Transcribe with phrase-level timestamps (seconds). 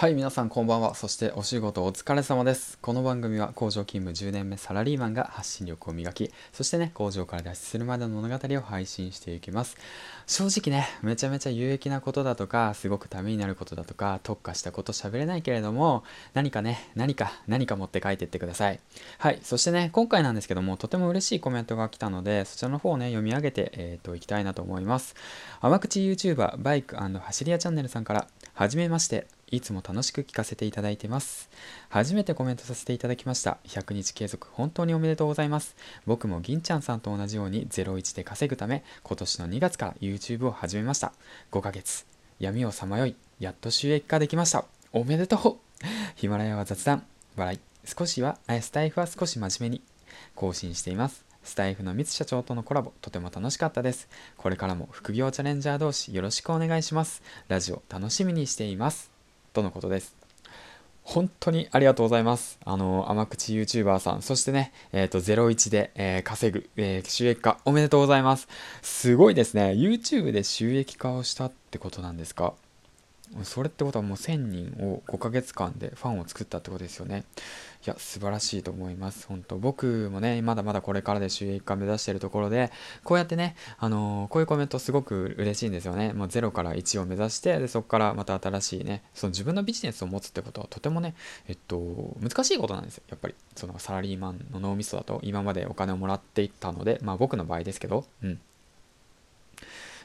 [0.00, 0.94] はい皆さんこんばんは。
[0.94, 2.78] そしてお仕事お疲れ様です。
[2.80, 9.76] この番組は工場勤務10年目サラリーマンが発信力を磨きそしてね工場から脱出するまでの物語を配信していきます。
[10.26, 18.80] 正直ねめちゃめちゃ有益なことだとかすごくためになることだとか特化したこと喋れないけれども何かね何か何か持って帰ってってください。
[19.18, 25.14] はいそしてね今回なんですけどもとても嬉しいコメントが来たのでそちらの方をね読み上げてえっ、ー、といきたいなと思います。
[25.60, 29.26] 甘口 YouTuber バイク走り屋チャンネルさんからはじめまして。
[29.50, 31.50] いつも楽しく聞かせていただいてます。
[31.88, 33.58] 初めてコメントさせていただきました。
[33.64, 35.76] 100日継続本当におめでとうございます。
[36.06, 41.12] 僕も銀ちゃんさんと同じように01で稼ぐため、今年の2月から YouTube を始めました。
[41.52, 42.06] 5ヶ月、
[42.38, 44.64] 闇をさまよい、やっと収益化できました。
[44.92, 45.56] おめでとう
[46.14, 47.04] ヒマラヤは雑談、
[47.36, 49.82] 笑い、少しは、スタイフは少し真面目に
[50.34, 51.24] 更新しています。
[51.42, 54.08] スタイフの三社長とのコラボ、とても楽しかったです。
[54.36, 57.22] これからも副業チャレンジャー同士よろしくお願いします。
[57.48, 59.19] ラジオ楽しみにしています。
[59.52, 60.14] とのことです。
[61.02, 62.58] 本当にありがとうございます。
[62.64, 68.46] あの、甘口 YouTuber さん、そしてね、えっ、ー、と、01で、えー、稼ぐ、えー、収益化、おめでとうございます。
[68.82, 69.72] すごいですね。
[69.72, 72.54] YouTube で収益化をしたってことなんですか？
[73.44, 77.24] それってことはもう1000人を5ヶ月間でファンを作ったってことですよね。
[77.86, 79.26] いや、素晴らしいと思います。
[79.28, 82.72] 本当僕もね、まだまだこれからで収益化目指してるところで、
[83.04, 86.12] こうやってね、あのー、こういうコメントすごく嬉しいんですよね。
[86.12, 91.14] もう0から1を目指して、で、そこからまた新しいね、その自分のビジネスを持つってことはとてもね、
[91.46, 93.04] えっと、難しいことなんですよ。
[93.08, 98.40] やっぱり、そのサラリーマンの脳みそだと今までお金をもらっていったので、まあ僕の場合ですけど、うん。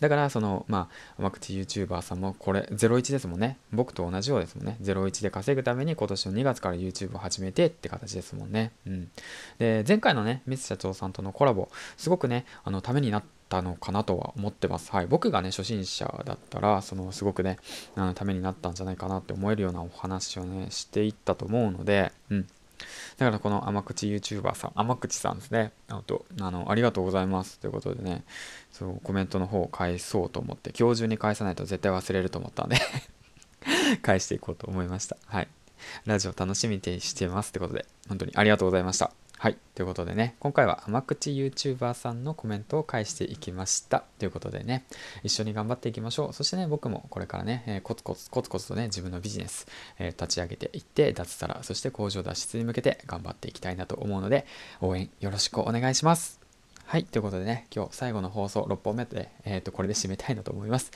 [0.00, 3.58] だから、その、まあ、甘口 YouTuber さんもこれ、01ですもんね。
[3.72, 4.78] 僕と同じようですもんね。
[4.82, 8.72] 01で稼ぐために今年の2月から YouTube を始めてって形ですもんね。
[8.86, 9.10] うん。
[9.58, 14.90] で、前回のね、ミス社長さんとのコラボ、すごくね、あの、ためになったのかなとは思ってます。
[14.90, 15.06] はい。
[15.06, 17.58] 僕がね、初心者だったら、その、すごくね、
[17.94, 22.46] あのためになったんじゃないかなって思えるようなお話をね、していったと思うので、うん。
[23.18, 25.72] だからこの甘口 YouTuber さん、甘口さんですね。
[25.88, 27.58] あと、あの、ありがとうございます。
[27.58, 28.24] ということでね、
[28.72, 32.76] そう、コメントの方を返そうと思って、今日中に返さないと絶対忘れると思ったんで
[34.02, 35.16] 返していこうと思いました。
[35.26, 35.48] はい。
[36.06, 39.12] ラジオ楽しみにしてますってことで、本当にありがとうございました。
[39.40, 39.56] はい。
[39.74, 44.04] ということでね、今回は甘口 YouTuber さんのコメントを返していきました。
[44.18, 44.84] ということでね、
[45.22, 46.32] 一緒に頑張っていきましょう。
[46.34, 49.66] そしてね、僕もこれからね、えー、コツコツコツコツとね、自分のビジネス、
[49.98, 54.44] えー、立ち上げていって、脱サラ、そして工場脱出に向けて頑張っていきたいなと思うので、
[54.82, 56.38] 応援よろしくお願いします。
[56.84, 57.04] はい。
[57.04, 60.90] ということでね、今日最後の放送6本目で、えっ、ー、と、これで締めたいなと思います。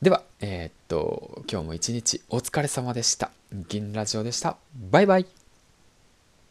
[0.00, 3.32] では、えっと、今日も一日お疲れ様でした。
[3.68, 4.56] 銀ラジオでした。
[4.72, 5.41] バイバイ。